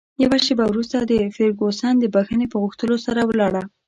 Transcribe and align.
یوه 0.23 0.37
شیبه 0.45 0.65
وروسته 0.69 0.97
فرګوسن 1.35 1.93
د 1.99 2.05
بښنې 2.13 2.47
په 2.49 2.57
غوښتلو 2.63 2.95
سره 3.05 3.21
ولاړه. 3.29 3.63